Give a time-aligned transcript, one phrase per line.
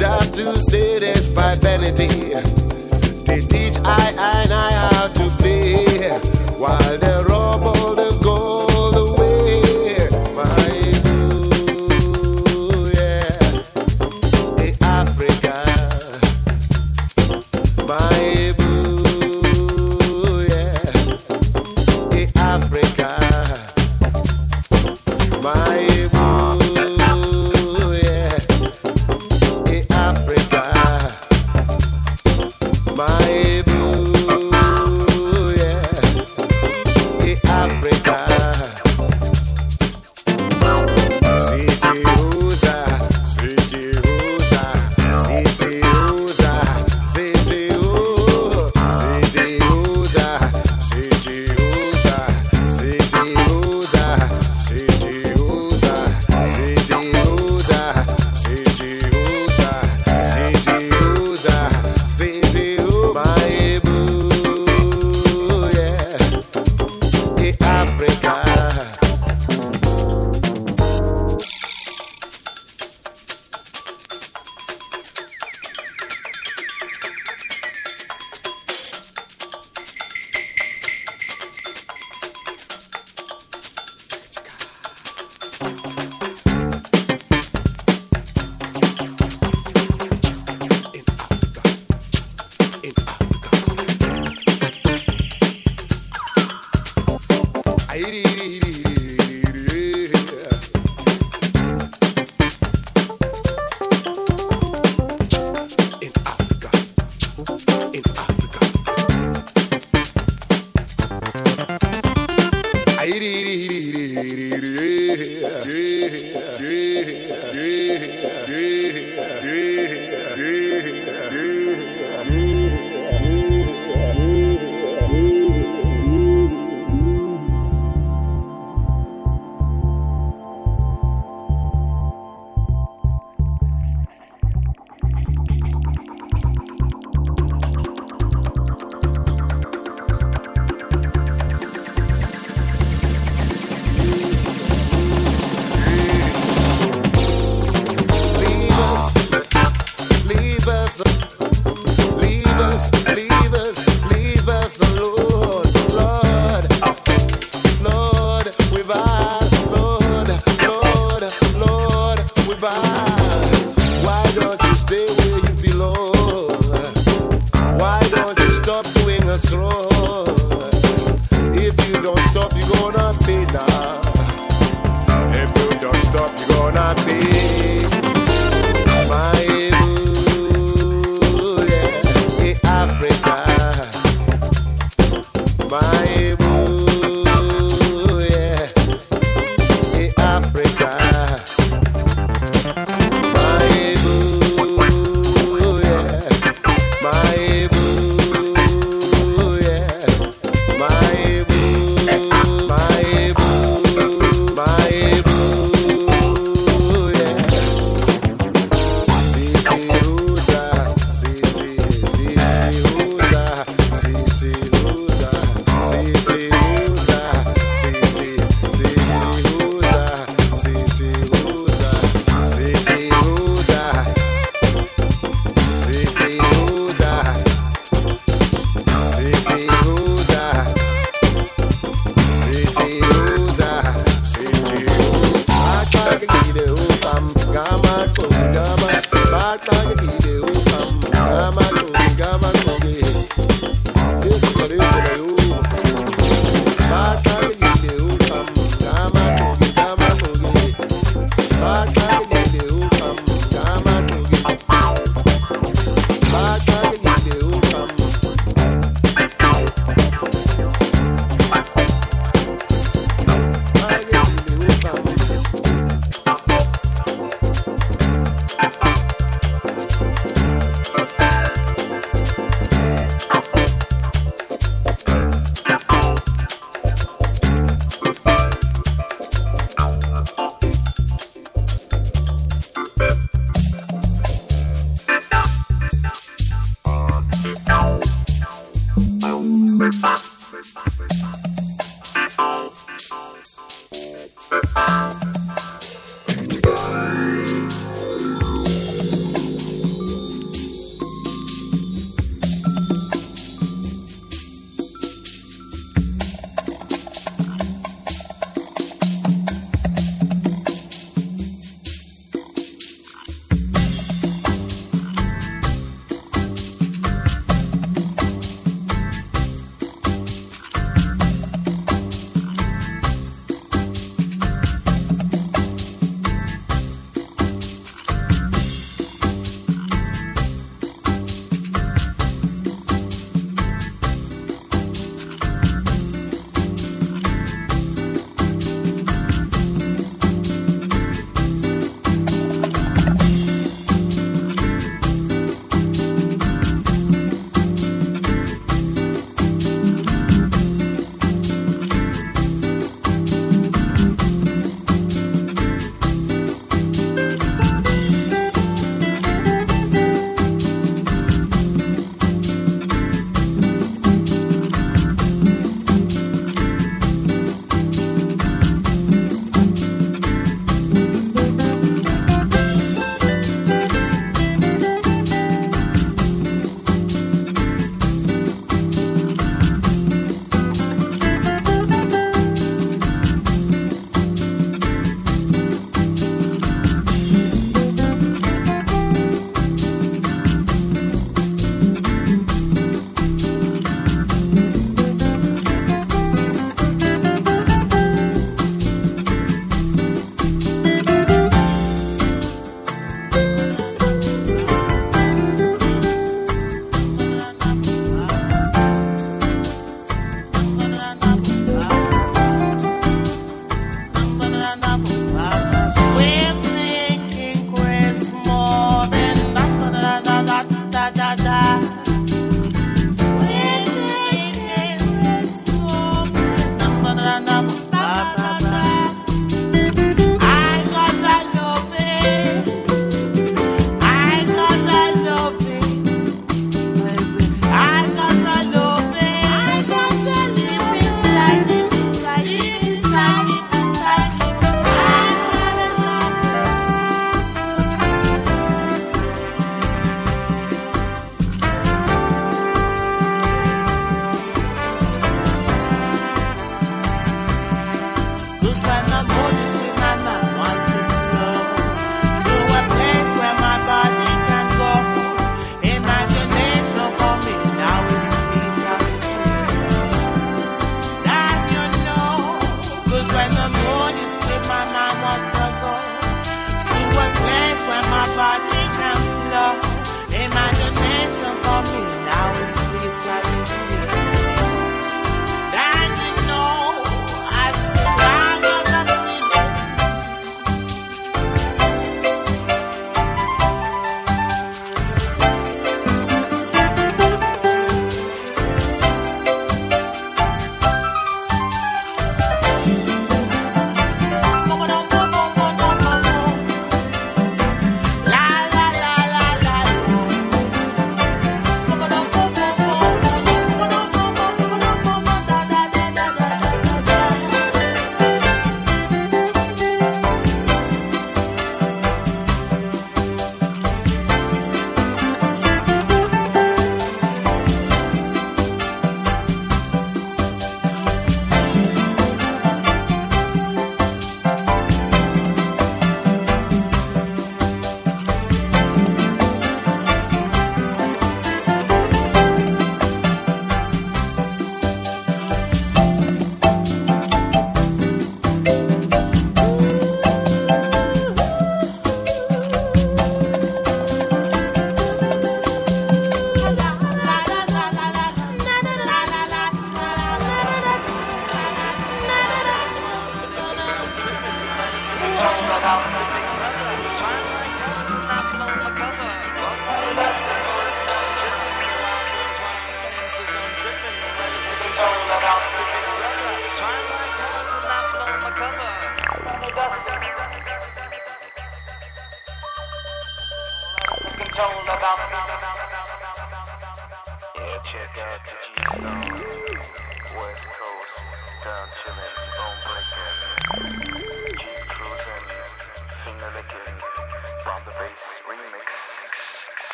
[0.00, 2.08] Just to satisfy vanity.
[3.26, 4.46] They teach I I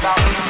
[0.00, 0.47] about me.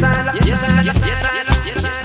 [0.00, 1.99] yes, yes, yes, yes, yes, yes, yes, yes,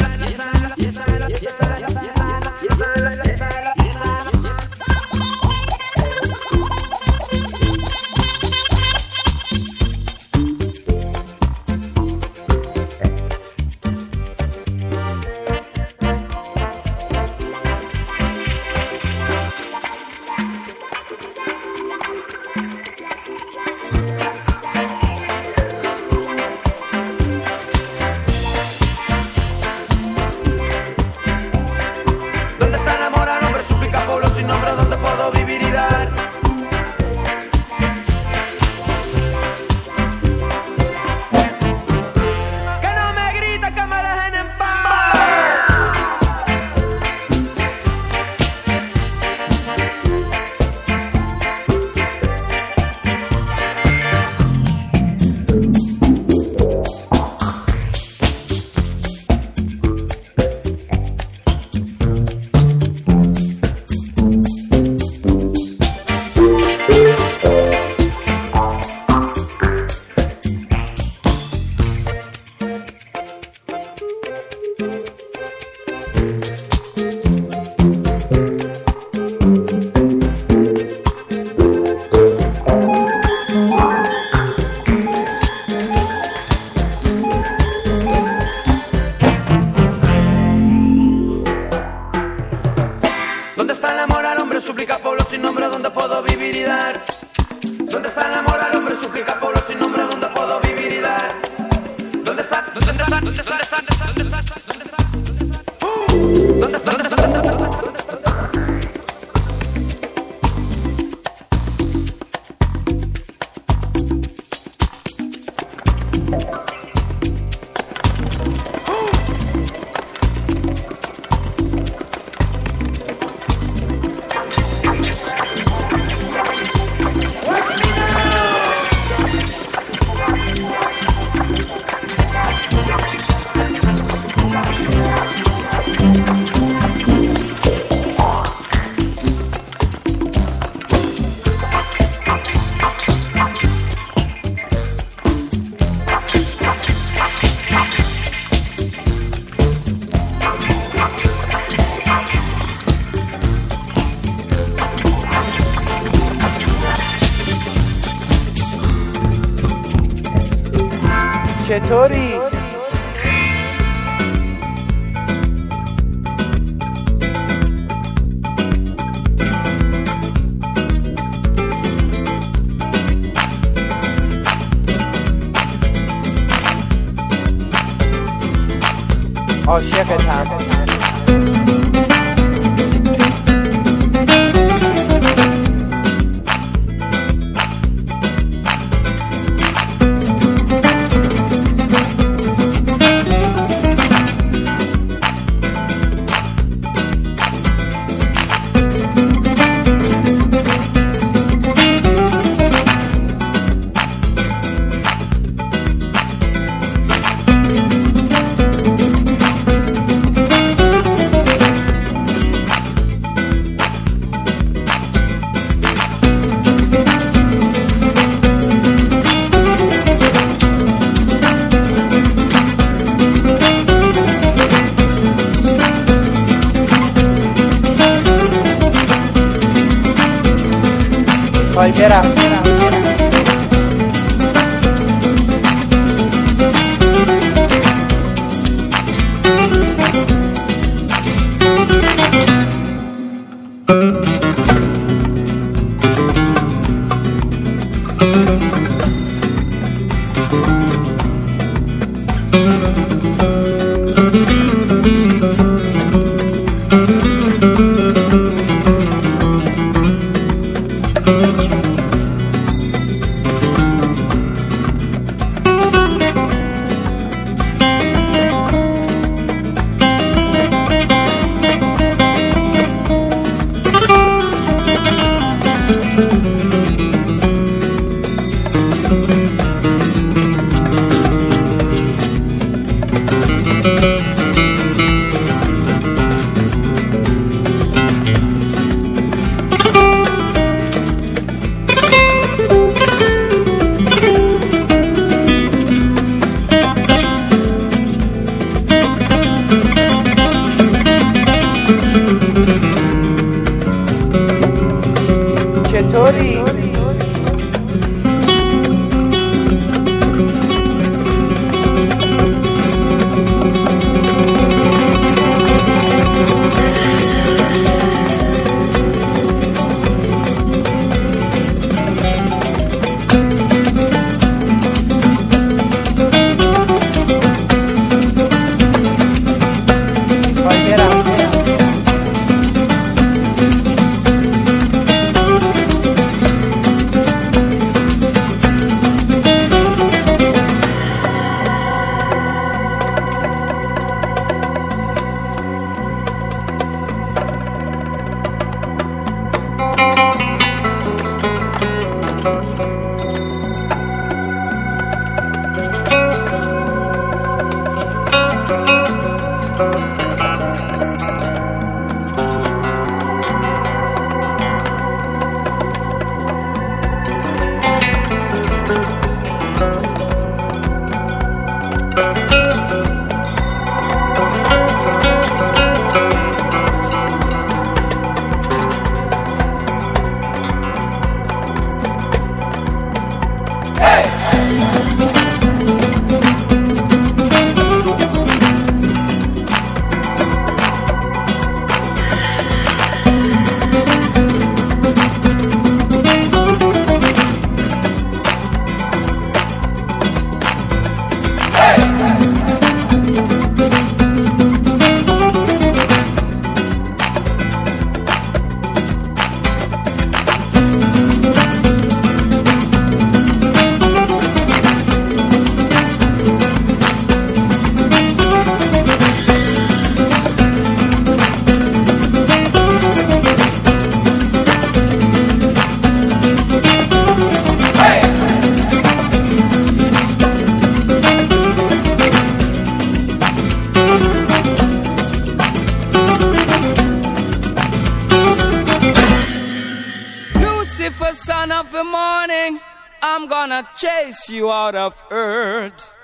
[444.49, 446.15] you out of earth.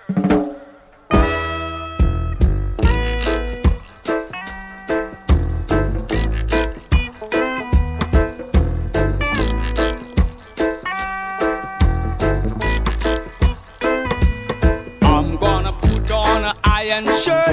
[15.02, 17.50] I'm gonna put on an iron shirt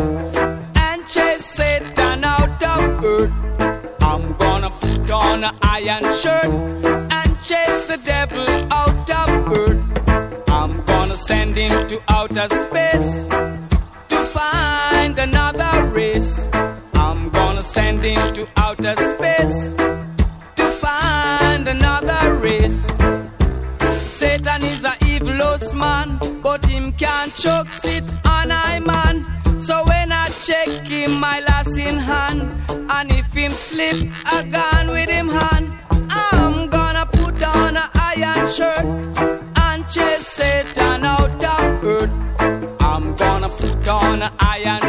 [0.77, 3.33] and chase Satan out of earth.
[4.03, 9.78] I'm gonna put on an iron shirt and chase the devil out of earth
[11.59, 13.27] send to outer space
[14.09, 16.49] to find another race.
[16.95, 19.75] I'm gonna send him to outer space
[20.59, 22.87] to find another race.
[23.91, 29.27] Satan is a evilous man, but him can't choke sit on I man.
[29.59, 32.41] So when I check him, my last in hand,
[32.89, 33.99] and if him slip,
[34.37, 35.67] a gun with him hand,
[36.11, 39.28] I'm gonna put on a iron shirt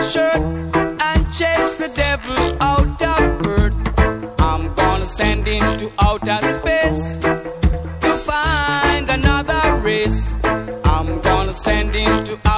[0.10, 3.76] shirt and chase the devil out of earth.
[4.42, 10.36] I'm gonna send him to outer space to find another race.
[10.86, 12.49] I'm gonna send him to